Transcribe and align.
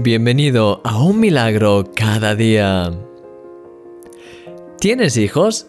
Bienvenido 0.00 0.80
a 0.84 1.02
un 1.02 1.18
milagro 1.18 1.84
cada 1.96 2.36
día. 2.36 2.92
¿Tienes 4.78 5.16
hijos? 5.16 5.66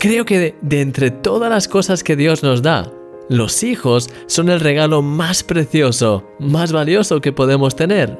Creo 0.00 0.24
que 0.24 0.56
de, 0.60 0.80
entre 0.80 1.12
todas 1.12 1.48
las 1.48 1.68
cosas 1.68 2.02
que 2.02 2.16
Dios 2.16 2.42
nos 2.42 2.60
da, 2.60 2.90
los 3.28 3.62
hijos 3.62 4.10
son 4.26 4.48
el 4.48 4.58
regalo 4.58 5.00
más 5.00 5.44
precioso, 5.44 6.24
más 6.40 6.72
valioso 6.72 7.20
que 7.20 7.30
podemos 7.30 7.76
tener. 7.76 8.18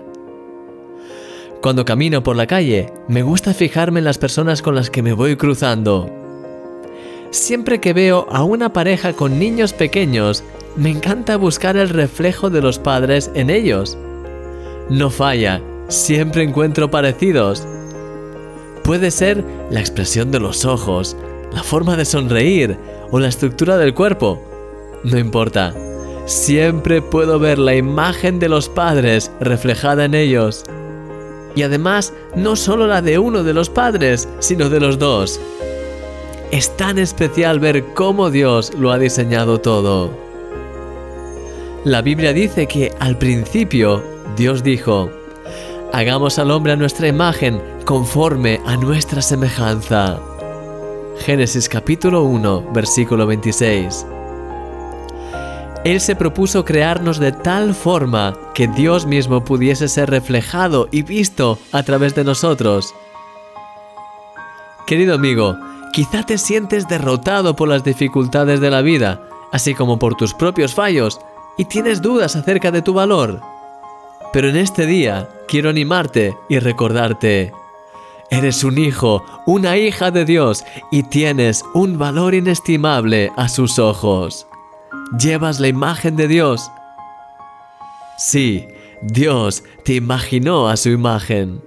Cuando 1.61 1.85
camino 1.85 2.23
por 2.23 2.37
la 2.37 2.47
calle, 2.47 2.93
me 3.09 3.25
gusta 3.25 3.53
fijarme 3.53 3.99
en 3.99 4.05
las 4.05 4.19
personas 4.19 4.63
con 4.63 4.77
las 4.77 4.91
que 4.91 5.03
me 5.03 5.13
voy 5.13 5.35
cruzando. 5.35 6.09
Siempre 7.33 7.81
que 7.81 7.93
veo 7.95 8.29
a 8.31 8.45
una 8.45 8.73
pareja 8.73 9.13
con 9.13 9.41
niños 9.41 9.73
pequeños, 9.73 10.45
me 10.77 10.91
encanta 10.91 11.37
buscar 11.37 11.77
el 11.77 11.89
reflejo 11.89 12.49
de 12.49 12.63
los 12.63 12.79
padres 12.79 13.33
en 13.35 13.51
ellos 13.51 13.99
no 14.91 15.09
falla, 15.09 15.63
siempre 15.89 16.43
encuentro 16.43 16.91
parecidos. 16.91 17.67
Puede 18.83 19.13
ser 19.13 19.45
la 19.71 19.79
expresión 19.79 20.33
de 20.33 20.41
los 20.41 20.65
ojos, 20.65 21.17
la 21.53 21.63
forma 21.63 21.97
de 21.97 22.05
sonreír 22.05 22.77
o 23.13 23.21
la 23.21 23.29
estructura 23.29 23.77
del 23.77 23.95
cuerpo. 23.95 24.43
No 25.05 25.17
importa, 25.17 25.75
siempre 26.27 27.01
puedo 27.01 27.39
ver 27.39 27.59
la 27.61 27.77
imagen 27.77 28.41
de 28.41 28.49
los 28.49 28.69
padres 28.69 29.31
reflejada 29.41 30.05
en 30.05 30.15
ellos. 30.15 30.65
Y 31.55 31.63
además, 31.63 32.13
no 32.35 32.57
solo 32.57 32.89
la 32.89 33.01
de 33.01 33.19
uno 33.21 33.45
de 33.45 33.55
los 33.55 33.71
padres, 33.71 34.29
sino 34.41 34.69
de 34.69 34.81
los 34.81 34.99
dos. 34.99 35.41
Es 36.51 36.77
tan 36.77 36.99
especial 36.99 37.61
ver 37.61 37.85
cómo 37.95 38.29
Dios 38.29 38.73
lo 38.77 38.91
ha 38.91 38.99
diseñado 38.99 39.61
todo. 39.61 40.11
La 41.85 42.03
Biblia 42.03 42.33
dice 42.33 42.67
que 42.67 42.93
al 42.99 43.17
principio 43.19 44.20
Dios 44.37 44.63
dijo, 44.63 45.11
hagamos 45.93 46.39
al 46.39 46.51
hombre 46.51 46.73
a 46.73 46.77
nuestra 46.77 47.09
imagen, 47.09 47.61
conforme 47.85 48.61
a 48.67 48.77
nuestra 48.77 49.23
semejanza. 49.23 50.19
Génesis 51.19 51.69
capítulo 51.69 52.23
1, 52.25 52.73
versículo 52.73 53.27
26. 53.27 54.07
Él 55.85 56.01
se 56.01 56.15
propuso 56.15 56.65
crearnos 56.65 57.19
de 57.19 57.33
tal 57.33 57.75
forma 57.75 58.35
que 58.55 58.69
Dios 58.69 59.07
mismo 59.07 59.45
pudiese 59.45 59.89
ser 59.89 60.11
reflejado 60.11 60.89
y 60.91 61.03
visto 61.03 61.59
a 61.73 61.83
través 61.83 62.15
de 62.15 62.25
nosotros. 62.25 62.95
Querido 64.87 65.15
amigo, 65.15 65.57
quizá 65.93 66.25
te 66.25 66.37
sientes 66.37 66.87
derrotado 66.89 67.57
por 67.57 67.69
las 67.69 67.85
dificultades 67.85 68.61
de 68.61 68.71
la 68.71 68.83
vida, 68.83 69.23
así 69.53 69.75
como 69.75 69.99
por 69.99 70.15
tus 70.15 70.35
propios 70.35 70.75
fallos, 70.75 71.19
y 71.57 71.65
tienes 71.65 72.03
dudas 72.03 72.37
acerca 72.37 72.71
de 72.71 72.83
tu 72.83 72.93
valor. 72.93 73.41
Pero 74.33 74.49
en 74.49 74.57
este 74.57 74.87
día 74.87 75.29
quiero 75.49 75.71
animarte 75.71 76.37
y 76.49 76.59
recordarte, 76.61 77.53
eres 78.31 78.63
un 78.63 78.79
hijo, 78.79 79.25
una 79.47 79.77
hija 79.77 80.13
de 80.13 80.25
Dios 80.25 80.65
y 80.93 81.03
tienes 81.03 81.65
un 81.75 81.99
valor 81.99 82.35
inestimable 82.35 83.33
a 83.37 83.49
sus 83.49 83.79
ojos. 83.81 84.47
Llevas 85.19 85.59
la 85.59 85.67
imagen 85.67 86.15
de 86.15 86.29
Dios. 86.29 86.71
Sí, 88.19 88.69
Dios 89.03 89.65
te 89.85 89.95
imaginó 89.95 90.69
a 90.69 90.77
su 90.77 90.91
imagen. 90.91 91.61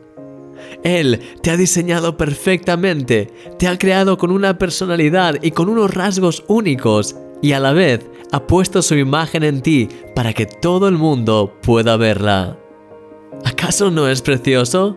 Él 0.83 1.21
te 1.41 1.51
ha 1.51 1.57
diseñado 1.57 2.15
perfectamente, 2.17 3.33
te 3.59 3.67
ha 3.67 3.77
creado 3.77 4.17
con 4.17 4.31
una 4.31 4.57
personalidad 4.57 5.35
y 5.41 5.51
con 5.51 5.67
unos 5.67 5.93
rasgos 5.93 6.45
únicos 6.47 7.15
y 7.43 7.51
a 7.51 7.59
la 7.59 7.73
vez 7.73 8.09
ha 8.31 8.47
puesto 8.47 8.81
su 8.81 8.95
imagen 8.95 9.43
en 9.43 9.61
ti 9.61 9.89
para 10.15 10.33
que 10.33 10.47
todo 10.47 10.87
el 10.87 10.97
mundo 10.97 11.53
pueda 11.61 11.97
verla. 11.97 12.57
¿Acaso 13.43 13.91
no 13.91 14.07
es 14.07 14.21
precioso? 14.21 14.95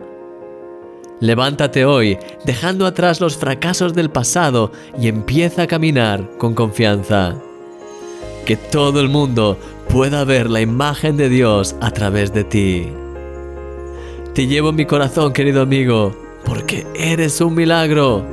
Levántate 1.19 1.83
hoy, 1.83 2.17
dejando 2.45 2.85
atrás 2.85 3.19
los 3.19 3.35
fracasos 3.35 3.93
del 3.93 4.09
pasado 4.09 4.71
y 4.99 5.09
empieza 5.09 5.63
a 5.63 5.67
caminar 5.67 6.37
con 6.37 6.53
confianza. 6.53 7.35
Que 8.45 8.55
todo 8.55 9.01
el 9.01 9.09
mundo 9.09 9.57
pueda 9.89 10.23
ver 10.23 10.49
la 10.49 10.61
imagen 10.61 11.17
de 11.17 11.27
Dios 11.27 11.75
a 11.81 11.91
través 11.91 12.33
de 12.33 12.45
ti. 12.45 12.87
Te 14.33 14.47
llevo 14.47 14.69
en 14.69 14.75
mi 14.77 14.85
corazón, 14.85 15.33
querido 15.33 15.63
amigo, 15.63 16.15
porque 16.45 16.87
eres 16.95 17.41
un 17.41 17.55
milagro. 17.55 18.23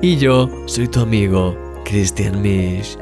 Y 0.00 0.16
yo 0.16 0.48
soy 0.64 0.88
tu 0.88 1.00
amigo, 1.00 1.54
Christian 1.84 2.40
Misch. 2.40 2.96